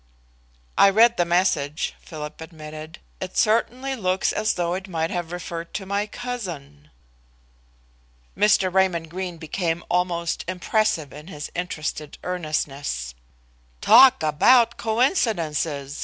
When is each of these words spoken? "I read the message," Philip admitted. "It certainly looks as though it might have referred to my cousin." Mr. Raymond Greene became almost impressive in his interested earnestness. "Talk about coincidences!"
"I 0.79 0.89
read 0.89 1.17
the 1.17 1.25
message," 1.25 1.93
Philip 2.01 2.41
admitted. 2.41 2.97
"It 3.19 3.37
certainly 3.37 3.95
looks 3.95 4.33
as 4.33 4.55
though 4.55 4.73
it 4.73 4.87
might 4.87 5.11
have 5.11 5.31
referred 5.31 5.75
to 5.75 5.85
my 5.85 6.07
cousin." 6.07 6.89
Mr. 8.35 8.73
Raymond 8.73 9.11
Greene 9.11 9.37
became 9.37 9.83
almost 9.91 10.43
impressive 10.47 11.13
in 11.13 11.27
his 11.27 11.51
interested 11.53 12.17
earnestness. 12.23 13.13
"Talk 13.79 14.23
about 14.23 14.75
coincidences!" 14.75 15.99